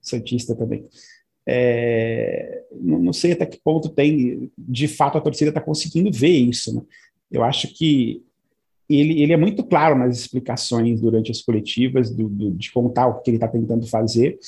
[0.00, 0.86] Santista também.
[1.50, 6.74] É, não, sei até que ponto tem, de fato, a torcida está conseguindo ver isso.
[6.74, 6.82] Né?
[7.32, 8.22] Eu acho que
[8.88, 13.20] ele, ele é muito claro nas explicações durante as coletivas, do, do, de contar o
[13.20, 14.38] que ele está tentando fazer,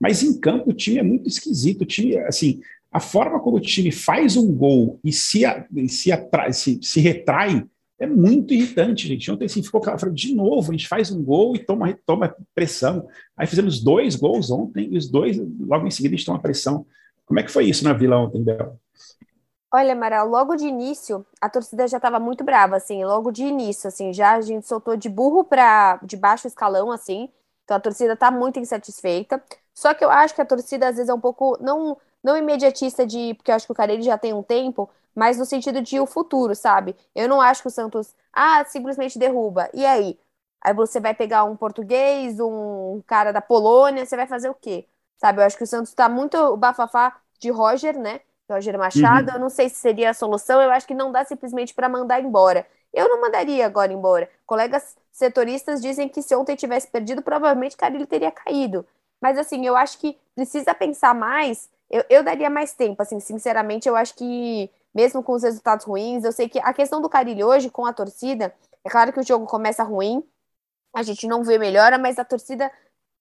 [0.00, 1.82] mas em campo o time é muito esquisito.
[1.82, 5.42] O time, assim, a forma como o time faz um gol e se,
[5.88, 7.64] se, atrai, se, se retrai
[8.02, 9.30] é muito irritante, gente.
[9.30, 13.06] Ontem assim, ficou claro, de novo, a gente faz um gol e toma, toma pressão.
[13.36, 16.84] Aí fizemos dois gols ontem, e os dois, logo em seguida, a gente toma pressão.
[17.24, 18.76] Como é que foi isso na Vila ontem, Bel?
[19.72, 23.86] Olha, Amaral, logo de início, a torcida já estava muito brava, assim, logo de início,
[23.86, 27.30] assim, já a gente soltou de burro para de baixo escalão, assim,
[27.64, 29.42] então a torcida está muito insatisfeita.
[29.72, 33.06] Só que eu acho que a torcida, às vezes, é um pouco, não, não imediatista
[33.06, 36.00] de, porque eu acho que o Carelli já tem um tempo, mas no sentido de
[36.00, 36.96] o futuro, sabe?
[37.14, 39.68] Eu não acho que o Santos, ah, simplesmente derruba.
[39.74, 40.18] E aí?
[40.60, 44.86] Aí você vai pegar um português, um cara da Polônia, você vai fazer o quê?
[45.16, 45.40] Sabe?
[45.40, 48.20] Eu acho que o Santos tá muito bafafá de Roger, né?
[48.48, 49.34] Roger Machado, uhum.
[49.34, 52.20] eu não sei se seria a solução, eu acho que não dá simplesmente para mandar
[52.20, 52.66] embora.
[52.92, 54.28] Eu não mandaria agora embora.
[54.46, 58.86] Colegas setoristas dizem que se ontem tivesse perdido, provavelmente Carilho teria caído.
[59.20, 61.70] Mas assim, eu acho que precisa pensar mais.
[61.92, 66.24] Eu, eu daria mais tempo, assim, sinceramente, eu acho que mesmo com os resultados ruins.
[66.24, 69.22] Eu sei que a questão do Carilho hoje com a torcida, é claro que o
[69.22, 70.22] jogo começa ruim,
[70.94, 72.70] a gente não vê melhora, mas a torcida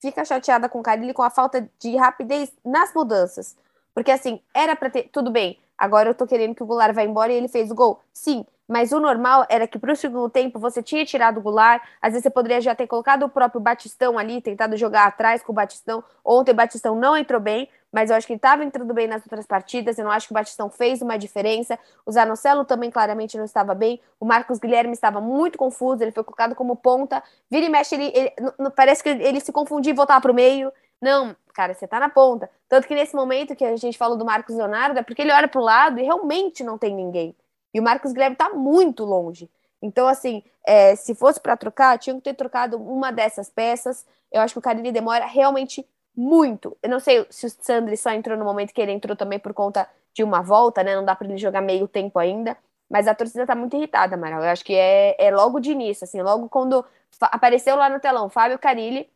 [0.02, 3.56] fica chateada com o Carilho com a falta de rapidez nas mudanças.
[3.94, 5.10] Porque assim, era para ter.
[5.10, 7.76] Tudo bem, agora eu tô querendo que o Goulart vá embora e ele fez o
[7.76, 8.02] gol.
[8.14, 11.84] Sim, mas o normal era que para o segundo tempo você tinha tirado o Goulart,
[12.02, 15.52] às vezes você poderia já ter colocado o próprio Batistão ali, tentado jogar atrás com
[15.52, 16.04] o Batistão.
[16.24, 19.22] Ontem o Batistão não entrou bem, mas eu acho que ele estava entrando bem nas
[19.24, 19.98] outras partidas.
[19.98, 21.78] Eu não acho que o Batistão fez uma diferença.
[22.06, 24.00] O Zanocelo também claramente não estava bem.
[24.20, 27.22] O Marcos Guilherme estava muito confuso, ele foi colocado como ponta.
[27.50, 28.34] Vira e mexe, ele, ele
[28.76, 30.72] parece que ele, se confundia e voltava para o meio.
[31.02, 32.50] Não, cara, você tá na ponta.
[32.70, 35.48] Tanto que nesse momento que a gente falou do Marcos Leonardo, é porque ele olha
[35.48, 37.36] para o lado e realmente não tem ninguém.
[37.74, 39.50] E o Marcos Guilherme está muito longe.
[39.82, 44.06] Então, assim, é, se fosse para trocar, tinha que ter trocado uma dessas peças.
[44.32, 46.78] Eu acho que o Carilli demora realmente muito.
[46.82, 49.54] Eu não sei se o Sandri só entrou no momento que ele entrou também por
[49.54, 50.96] conta de uma volta, né?
[50.96, 52.58] Não dá para ele jogar meio tempo ainda.
[52.90, 54.44] Mas a torcida tá muito irritada, Amaral.
[54.44, 56.86] Eu acho que é, é logo de início, assim, logo quando
[57.22, 59.10] apareceu lá no telão Fábio Carilli.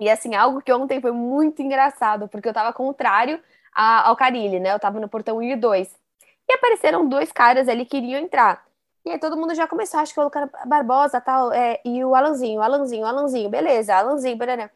[0.00, 4.72] E assim, algo que ontem foi muito engraçado, porque eu tava contrário ao Carilli, né?
[4.74, 5.96] Eu tava no portão 1 e 2.
[6.48, 8.64] E apareceram dois caras ali que iriam entrar.
[9.04, 10.30] E aí todo mundo já começou, acho que o
[10.66, 14.70] Barbosa tal, é, e o Alanzinho, Alanzinho, Alanzinho, beleza, Alanzinho, beleza.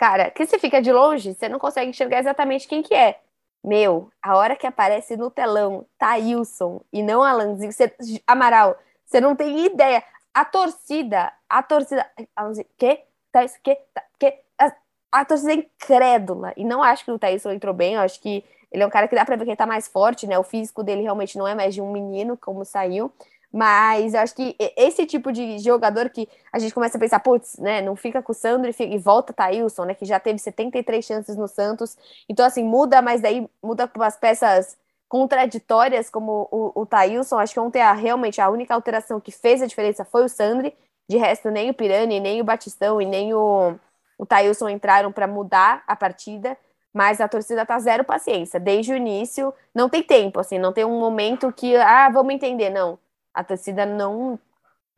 [0.00, 3.20] Cara, que você fica de longe, você não consegue enxergar exatamente quem que é.
[3.62, 7.94] Meu, a hora que aparece no telão Thailson e não Alanzinho, você,
[8.26, 10.02] Amaral, você não tem ideia.
[10.32, 12.10] A torcida, a torcida.
[12.34, 12.98] Alanzinho, que?
[13.30, 13.78] Thailson, que?
[14.18, 14.38] que?
[14.58, 14.72] A,
[15.12, 16.54] a torcida é incrédula.
[16.56, 19.06] E não acho que o Thailson entrou bem, eu acho que ele é um cara
[19.06, 20.38] que dá pra ver que ele tá mais forte, né?
[20.38, 23.12] O físico dele realmente não é mais de um menino, como saiu.
[23.52, 27.58] Mas eu acho que esse tipo de jogador que a gente começa a pensar, putz,
[27.58, 31.04] né, não fica com o Sandro e, e volta Thailson, né, que já teve 73
[31.04, 31.96] chances no Santos.
[32.28, 37.38] Então, assim, muda, mas daí muda com umas peças contraditórias, como o, o Thailson.
[37.38, 40.74] Acho que ontem a, realmente a única alteração que fez a diferença foi o Sandri.
[41.08, 43.74] De resto, nem o Pirani, nem o Batistão e nem o,
[44.16, 46.56] o Thailson entraram para mudar a partida
[46.92, 48.58] mas a torcida tá zero paciência.
[48.58, 52.70] Desde o início, não tem tempo, assim, não tem um momento que, ah, vamos entender,
[52.70, 52.98] não.
[53.34, 54.38] A torcida não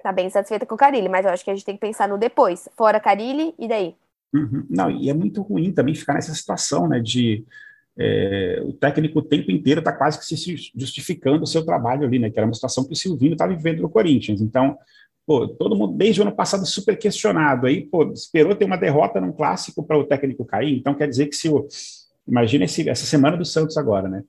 [0.03, 2.09] tá bem satisfeita com o Carilli, mas eu acho que a gente tem que pensar
[2.09, 2.69] no depois.
[2.77, 3.95] Fora Carilli, e daí?
[4.35, 4.67] Uhum.
[4.69, 7.45] Não, e é muito ruim também ficar nessa situação, né, de
[7.99, 12.19] é, o técnico o tempo inteiro está quase que se justificando o seu trabalho ali,
[12.19, 14.41] né, que era uma situação que o Silvino estava vivendo no Corinthians.
[14.41, 14.79] Então,
[15.27, 19.21] pô, todo mundo, desde o ano passado, super questionado, aí, pô, esperou ter uma derrota
[19.21, 21.69] num clássico para o técnico cair, então quer dizer que se o,
[22.27, 24.25] imagina esse, essa semana do Santos agora, né,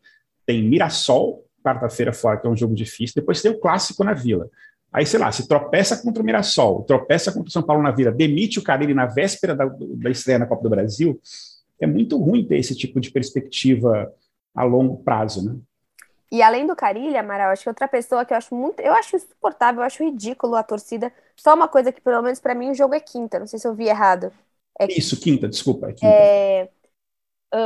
[0.46, 4.50] tem Mirassol, quarta-feira fora, que é um jogo difícil, depois tem o clássico na Vila.
[4.92, 8.12] Aí, sei lá, se tropeça contra o Mirassol, tropeça contra o São Paulo na Vila,
[8.12, 11.20] demite o Carilli na véspera da, da estreia na Copa do Brasil,
[11.80, 14.14] é muito ruim ter esse tipo de perspectiva
[14.54, 15.58] a longo prazo, né?
[16.32, 19.16] E além do Carilli, Amaral, acho que outra pessoa que eu acho muito, eu acho
[19.16, 21.14] insuportável, eu acho ridículo a torcida.
[21.36, 23.68] Só uma coisa que, pelo menos para mim, o jogo é quinta, não sei se
[23.68, 24.32] eu vi errado.
[24.80, 25.90] É Isso, quinta, desculpa.
[25.90, 26.08] É, quinta.
[26.08, 26.70] é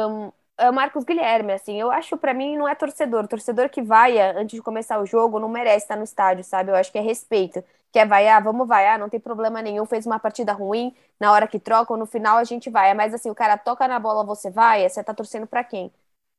[0.06, 3.28] um, é o Marcos Guilherme, assim, eu acho para mim não é torcedor.
[3.28, 6.72] Torcedor que vai antes de começar o jogo não merece estar no estádio, sabe?
[6.72, 7.64] Eu acho que é respeito.
[7.92, 9.86] Quer vaiar, vamos vaiar, não tem problema nenhum.
[9.86, 12.94] Fez uma partida ruim, na hora que troca, ou no final a gente vai.
[12.94, 15.92] Mas assim, o cara toca na bola, você vai, você tá torcendo para quem?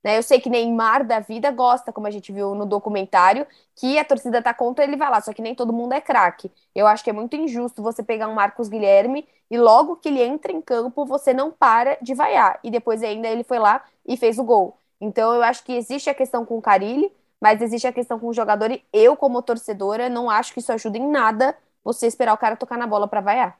[0.03, 0.17] Né?
[0.17, 4.05] Eu sei que Neymar da vida gosta, como a gente viu no documentário, que a
[4.05, 6.51] torcida tá contra, ele vai lá, só que nem todo mundo é craque.
[6.75, 10.23] Eu acho que é muito injusto você pegar um Marcos Guilherme e logo que ele
[10.23, 12.61] entra em campo, você não para de vaiar.
[12.63, 14.79] E depois ainda ele foi lá e fez o gol.
[15.01, 18.29] Então eu acho que existe a questão com o Carilli, mas existe a questão com
[18.29, 22.35] o jogador e eu, como torcedora, não acho que isso ajuda em nada você esperar
[22.35, 23.59] o cara tocar na bola para vaiar.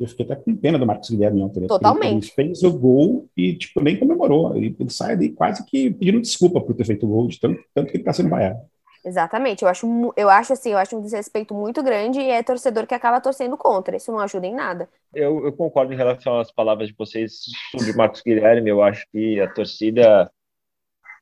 [0.00, 1.60] Eu fiquei até com pena do Marcos Guilherme ontem.
[1.60, 1.66] Né?
[1.66, 2.24] Totalmente.
[2.24, 4.56] Ele fez o gol e, tipo, nem comemorou.
[4.56, 7.62] Ele, ele sai ali quase que pedindo desculpa por ter feito o gol, de tanto,
[7.74, 8.60] tanto que ele está sendo vaiado.
[9.04, 9.62] Exatamente.
[9.62, 12.94] Eu acho, eu acho assim, eu acho um desrespeito muito grande e é torcedor que
[12.94, 13.94] acaba torcendo contra.
[13.94, 14.88] Isso não ajuda em nada.
[15.14, 18.70] Eu, eu concordo em relação às palavras de vocês sobre Marcos Guilherme.
[18.70, 20.30] Eu acho que a torcida,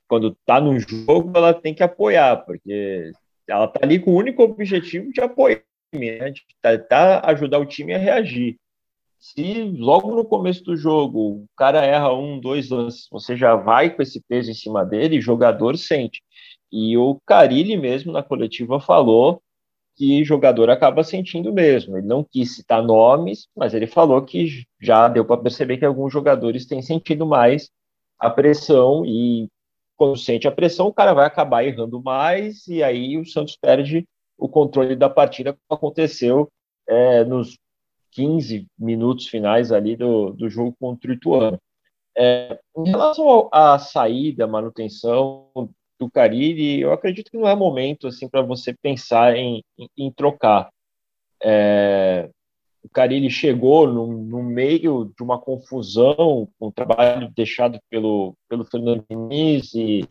[0.07, 3.11] quando está no jogo, ela tem que apoiar, porque
[3.49, 5.63] ela está ali com o único objetivo de apoiar,
[5.93, 6.31] né?
[6.31, 8.57] de tentar ajudar o time a reagir
[9.19, 13.95] se logo no começo do jogo o cara erra um, dois lances, você já vai
[13.95, 16.23] com esse peso em cima dele, o jogador sente.
[16.71, 19.43] E o Carilli mesmo na coletiva falou
[19.97, 21.97] que jogador acaba sentindo mesmo.
[21.99, 26.13] Ele não quis citar nomes, mas ele falou que já deu para perceber que alguns
[26.13, 27.71] jogadores têm sentido mais
[28.19, 29.49] a pressão e
[29.97, 34.07] quando sente a pressão, o cara vai acabar errando mais e aí o Santos perde
[34.39, 36.49] o controle da partida, como aconteceu
[36.87, 37.59] é, nos
[38.13, 41.61] 15 minutos finais ali do, do jogo contra o Ituano.
[42.17, 45.51] É, em relação à saída, manutenção
[45.99, 50.13] do Cariri, eu acredito que não é momento assim para você pensar em, em, em
[50.13, 50.69] trocar.
[51.43, 52.29] É,
[52.83, 59.05] o Cariri chegou no, no, meio de uma confusão, um trabalho deixado pelo, pelo Fernando
[59.09, 60.09] Diniz e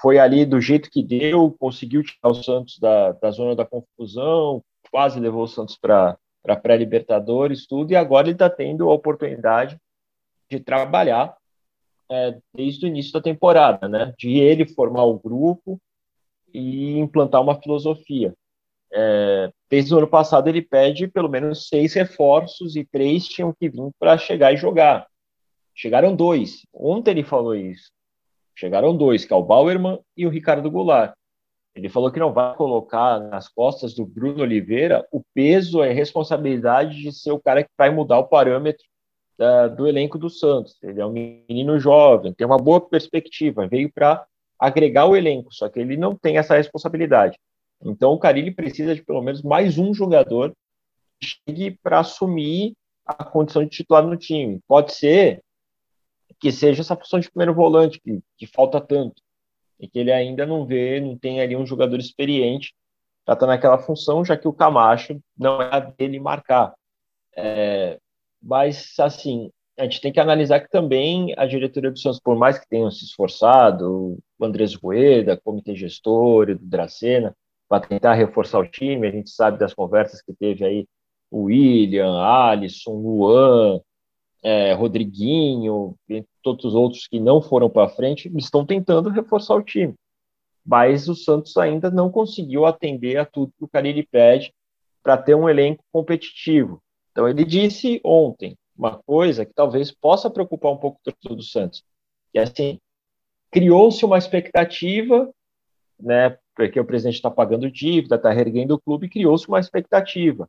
[0.00, 4.62] foi ali do jeito que deu, conseguiu tirar o Santos da, da zona da confusão,
[4.90, 9.78] quase levou o Santos para para pré-Libertadores, tudo, e agora ele está tendo a oportunidade
[10.50, 11.36] de trabalhar
[12.10, 14.12] é, desde o início da temporada, né?
[14.18, 15.80] De ele formar o grupo
[16.52, 18.34] e implantar uma filosofia.
[18.92, 23.70] É, desde o ano passado ele pede pelo menos seis reforços e três tinham que
[23.70, 25.06] vir para chegar e jogar.
[25.74, 26.66] Chegaram dois.
[26.74, 27.90] Ontem ele falou isso.
[28.54, 31.14] Chegaram dois, que é o Bauerman e o Ricardo Goulart.
[31.74, 35.92] Ele falou que não vai colocar nas costas do Bruno Oliveira o peso e a
[35.92, 38.84] responsabilidade de ser o cara que vai mudar o parâmetro
[39.38, 40.76] da, do elenco do Santos.
[40.82, 44.26] Ele é um menino jovem, tem uma boa perspectiva, veio para
[44.58, 47.38] agregar o elenco, só que ele não tem essa responsabilidade.
[47.82, 50.54] Então o Carilli precisa de pelo menos mais um jogador
[51.18, 54.60] que chegue para assumir a condição de titular no time.
[54.68, 55.42] Pode ser
[56.38, 59.22] que seja essa função de primeiro volante, que, que falta tanto
[59.82, 62.72] e que ele ainda não vê, não tem ali um jogador experiente
[63.24, 66.72] para estar naquela função, já que o Camacho não é a dele marcar.
[67.36, 67.98] É,
[68.40, 72.58] mas, assim, a gente tem que analisar que também a diretoria do Santos, por mais
[72.58, 77.34] que tenham se esforçado, o Andrés Rueda, comitê gestor, do Dracena,
[77.68, 80.86] para tentar reforçar o time, a gente sabe das conversas que teve aí
[81.30, 83.80] o William, Alisson, Luan,
[84.42, 89.62] é, Rodriguinho, e todos os outros que não foram para frente, estão tentando reforçar o
[89.62, 89.94] time.
[90.64, 94.52] Mas o Santos ainda não conseguiu atender a tudo que o Carille pede
[95.02, 96.82] para ter um elenco competitivo.
[97.10, 101.42] Então ele disse ontem uma coisa que talvez possa preocupar um pouco o torcedor do
[101.42, 101.84] Santos.
[102.32, 102.78] E assim,
[103.50, 105.30] criou-se uma expectativa,
[106.00, 110.48] né, porque o presidente está pagando dívida, está reerguendo o clube, criou-se uma expectativa.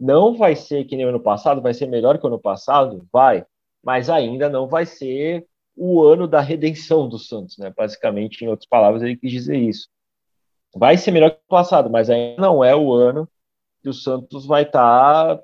[0.00, 3.06] Não vai ser que nem o ano passado, vai ser melhor que o ano passado?
[3.12, 3.44] Vai,
[3.84, 7.72] mas ainda não vai ser o ano da redenção do Santos, né?
[7.76, 9.88] Basicamente, em outras palavras, ele quis dizer isso.
[10.74, 13.28] vai ser melhor que o passado, mas ainda não é o ano
[13.82, 15.42] que o Santos vai estar tá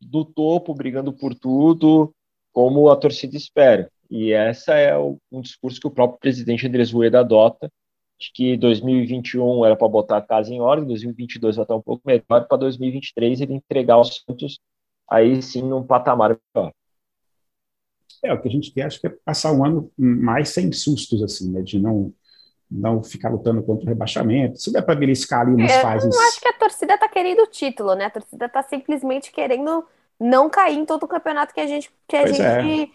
[0.00, 2.14] do topo, brigando por tudo,
[2.52, 3.90] como a torcida espera.
[4.10, 7.70] E essa é o, um discurso que o próprio presidente Andrés Rueda adota,
[8.18, 12.02] de que 2021 era para botar a casa em ordem, 2022 vai estar um pouco
[12.06, 14.60] melhor, para 2023 ele entregar o Santos
[15.08, 16.72] aí sim num patamar melhor.
[18.22, 21.22] É, o que a gente quer, acho que é passar um ano mais sem sustos,
[21.22, 22.12] assim, né, de não
[22.70, 24.58] não ficar lutando contra o rebaixamento.
[24.58, 26.14] Se der para beliscar ali umas é, eu fases.
[26.14, 28.06] Eu acho que a torcida está querendo o título, né?
[28.06, 29.84] A torcida está simplesmente querendo
[30.18, 32.88] não cair em todo o campeonato que a gente que a pois gente é.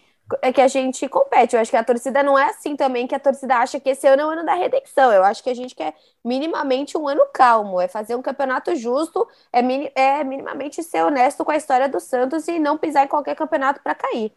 [0.54, 1.54] Que a gente compete.
[1.54, 4.06] Eu acho que a torcida não é assim também que a torcida acha que esse
[4.06, 5.12] ano é o ano da redenção.
[5.12, 9.26] Eu acho que a gente quer minimamente um ano calmo, é fazer um campeonato justo,
[9.52, 9.60] é,
[9.94, 13.82] é minimamente ser honesto com a história do Santos e não pisar em qualquer campeonato
[13.82, 14.32] para cair.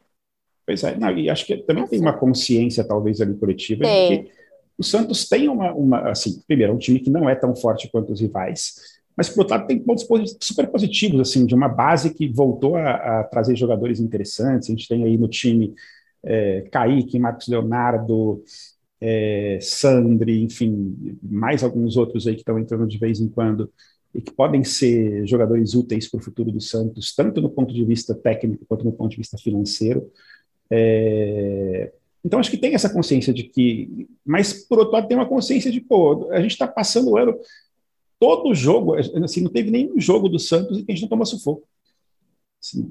[0.66, 2.06] Pois é, não, e acho que também é tem assim.
[2.06, 4.24] uma consciência, talvez, ali coletiva, tem.
[4.24, 4.32] de que
[4.78, 7.90] o Santos tem uma, uma, assim, primeiro, é um time que não é tão forte
[7.92, 10.08] quanto os rivais, mas, por outro lado, tem pontos
[10.42, 14.70] super positivos, assim, de uma base que voltou a, a trazer jogadores interessantes.
[14.70, 15.74] A gente tem aí no time
[16.24, 18.44] é, Kaique, Marcos Leonardo,
[19.00, 23.72] é, Sandri, enfim, mais alguns outros aí que estão entrando de vez em quando
[24.16, 27.84] e que podem ser jogadores úteis para o futuro do Santos, tanto no ponto de
[27.84, 30.10] vista técnico quanto no ponto de vista financeiro.
[30.70, 31.92] É,
[32.24, 34.08] então, acho que tem essa consciência de que.
[34.26, 37.38] Mas, por outro lado, tem uma consciência de, pô, a gente está passando o ano.
[38.24, 41.26] Todo jogo, assim, não teve nenhum jogo do Santos em que a gente não toma
[41.26, 41.68] sufoco.
[42.58, 42.90] Assim,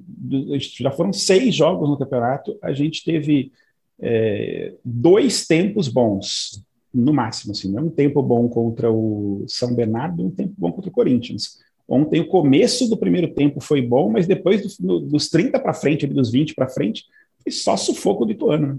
[0.79, 3.51] já foram seis jogos no campeonato, a gente teve
[3.99, 7.53] é, dois tempos bons, no máximo.
[7.53, 11.61] Assim, um tempo bom contra o São Bernardo um tempo bom contra o Corinthians.
[11.88, 16.07] Ontem, o começo do primeiro tempo foi bom, mas depois do, dos 30 para frente,
[16.07, 17.07] dos 20 para frente,
[17.42, 18.75] foi só sufoco do Ituano.
[18.75, 18.79] Né?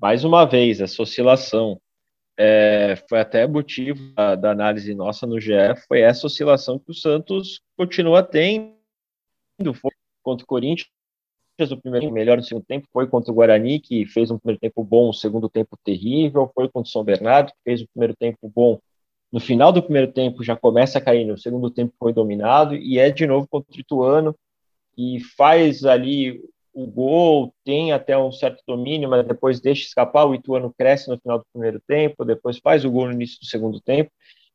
[0.00, 1.78] mais uma vez, essa oscilação
[2.36, 5.52] é, foi até motivo da, da, análise nossa no GE,
[5.86, 8.72] foi essa oscilação que o Santos continua tendo.
[9.74, 9.90] Foi
[10.22, 10.88] contra o Corinthians,
[11.70, 14.82] o primeiro melhor no segundo tempo, foi contra o Guarani, que fez um primeiro tempo
[14.82, 18.50] bom, um segundo tempo terrível, foi contra o São Bernardo, que fez o primeiro tempo
[18.54, 18.80] bom.
[19.30, 22.98] No final do primeiro tempo já começa a cair, no segundo tempo foi dominado, e
[22.98, 24.36] é de novo contra o Ituano,
[24.96, 26.42] e faz ali
[26.72, 31.18] o gol, tem até um certo domínio, mas depois deixa escapar, o Ituano cresce no
[31.18, 34.10] final do primeiro tempo, depois faz o gol no início do segundo tempo.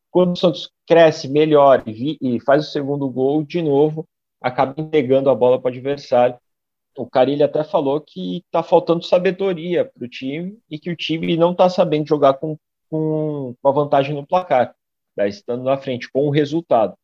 [0.09, 4.07] Quando o Santos cresce, melhor e, faz o segundo gol, de novo,
[4.41, 6.37] acaba entregando a bola para o adversário.
[6.97, 11.37] O Carilli até falou que está faltando sabedoria para o time e que o time
[11.37, 12.57] não está sabendo jogar com,
[12.89, 14.73] com, a vantagem no placar,
[15.19, 16.97] estando na frente com o resultado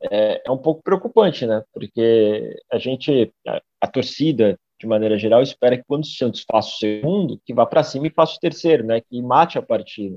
[0.00, 1.62] é, é um pouco preocupante, né?
[1.72, 6.68] Porque a gente, a, a, torcida, de maneira geral, espera que quando o Santos faça
[6.68, 9.00] o segundo, que vá para cima e faça o terceiro, né?
[9.00, 10.16] Que mate a partida.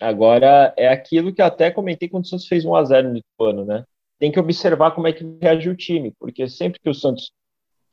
[0.00, 3.64] Agora, é aquilo que até comentei quando o Santos fez 1 a 0 no Ituano,
[3.64, 3.84] né?
[4.18, 7.32] Tem que observar como é que reage o time, porque sempre que o Santos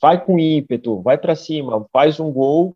[0.02, 2.76] vai com ímpeto, vai para cima, faz um gol,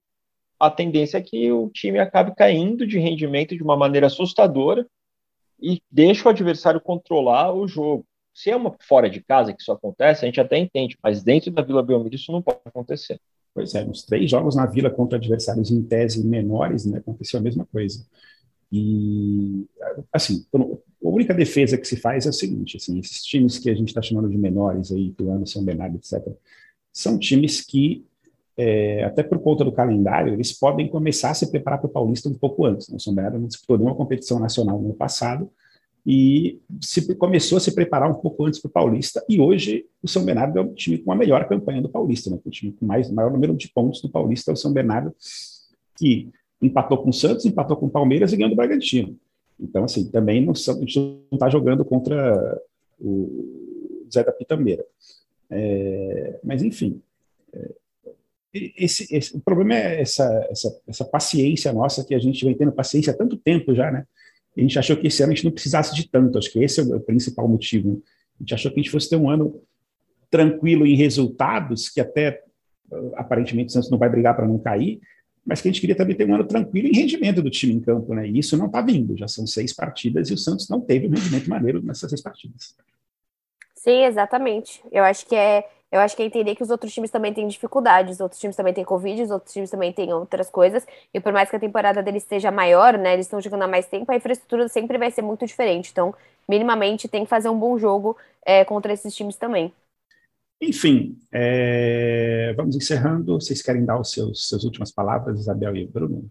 [0.59, 4.85] a tendência é que o time acabe caindo de rendimento de uma maneira assustadora
[5.61, 8.05] e deixa o adversário controlar o jogo.
[8.33, 11.51] Se é uma fora de casa que isso acontece, a gente até entende, mas dentro
[11.51, 13.19] da Vila Belmiro isso não pode acontecer.
[13.53, 17.43] Pois é, nos três jogos na Vila contra adversários em tese menores, né, aconteceu a
[17.43, 18.05] mesma coisa.
[18.71, 19.67] E,
[20.13, 20.59] assim, a
[21.01, 24.01] única defesa que se faz é o seguinte, assim, esses times que a gente está
[24.01, 26.23] chamando de menores aí, Ituano, São Bernardo, etc.,
[26.93, 28.05] são times que
[28.61, 32.27] é, até por conta do calendário, eles podem começar a se preparar para o Paulista
[32.27, 32.89] um pouco antes.
[32.89, 32.97] Né?
[32.97, 35.49] O São Bernardo não disputou nenhuma competição nacional no ano passado
[36.05, 39.23] e se, começou a se preparar um pouco antes para o Paulista.
[39.29, 42.37] E hoje o São Bernardo é o time com a melhor campanha do Paulista, né?
[42.43, 45.15] o time com mais maior número de pontos do Paulista é o São Bernardo,
[45.97, 46.29] que
[46.61, 49.15] empatou com o Santos, empatou com o Palmeiras e ganhou do Bragantino.
[49.57, 52.61] Então, assim, também não, a gente não está jogando contra
[52.99, 54.83] o Zé da Pitambeira.
[55.49, 57.01] É, mas, enfim,
[57.53, 57.71] é,
[58.53, 62.71] esse, esse, o problema é essa, essa, essa, paciência nossa, que a gente vem tendo
[62.71, 64.05] paciência há tanto tempo já, né?
[64.57, 66.79] A gente achou que esse ano a gente não precisasse de tanto, acho que esse
[66.79, 67.91] é o principal motivo.
[67.91, 67.97] Né?
[68.39, 69.61] A gente achou que a gente fosse ter um ano
[70.29, 72.43] tranquilo em resultados, que até
[73.15, 74.99] aparentemente o Santos não vai brigar para não cair,
[75.45, 77.79] mas que a gente queria também ter um ano tranquilo em rendimento do time em
[77.79, 78.27] campo, né?
[78.27, 81.11] E isso não está vindo, já são seis partidas e o Santos não teve um
[81.11, 82.75] rendimento maneiro nessas seis partidas.
[83.75, 84.81] Sim, exatamente.
[84.91, 87.47] Eu acho que é eu acho que é entender que os outros times também têm
[87.47, 91.19] dificuldades, os outros times também têm Covid, os outros times também têm outras coisas, e
[91.19, 94.11] por mais que a temporada deles seja maior, né, eles estão jogando há mais tempo,
[94.11, 95.91] a infraestrutura sempre vai ser muito diferente.
[95.91, 96.13] Então,
[96.47, 99.73] minimamente, tem que fazer um bom jogo é, contra esses times também.
[100.61, 102.53] Enfim, é...
[102.55, 103.39] vamos encerrando.
[103.39, 106.29] Vocês querem dar os seus, suas últimas palavras, Isabel e Bruno?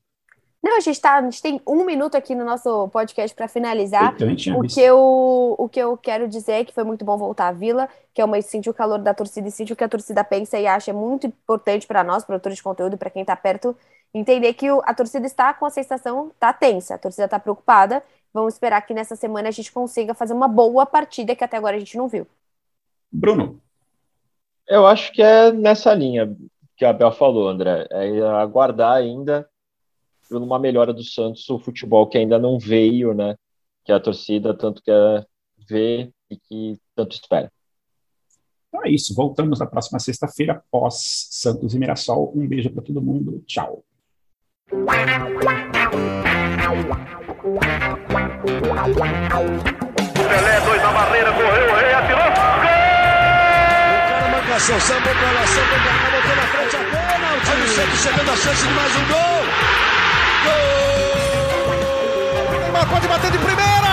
[0.63, 4.17] Não, a gente, tá, a gente tem um minuto aqui no nosso podcast para finalizar.
[4.57, 7.53] o, que eu, o que eu quero dizer é que foi muito bom voltar à
[7.53, 10.25] Vila, que é uma sentir o calor da torcida e sentir o que a torcida
[10.25, 13.77] pensa e acha muito importante para nós, produtores de conteúdo, para quem está perto,
[14.13, 18.03] entender que a torcida está com a sensação, está tensa, a torcida está preocupada.
[18.35, 21.77] Vamos esperar que nessa semana a gente consiga fazer uma boa partida que até agora
[21.77, 22.27] a gente não viu.
[23.13, 23.61] Bruno.
[24.67, 26.37] Eu acho que é nessa linha
[26.77, 27.87] que a Bel falou, André.
[27.91, 29.49] É aguardar ainda
[30.29, 33.37] por uma melhora do Santos, o futebol que ainda não veio, né?
[33.85, 35.27] Que a torcida tanto quer
[35.69, 37.51] ver e que tanto espera.
[38.69, 39.15] Então é isso.
[39.15, 42.33] Voltamos na próxima sexta-feira, pós Santos e Mirassol.
[42.37, 43.43] Um beijo para todo mundo.
[43.47, 43.83] Tchau.
[50.29, 52.19] Pelé, dois na barreira, correu, o rei atirou.
[52.19, 52.89] Gol!
[54.39, 57.51] O cara samba pra cá, botou na frente a pênalti.
[57.51, 59.78] Olha o Santos chegando a chance de mais um gol.
[62.89, 63.88] Pode bater de primeira.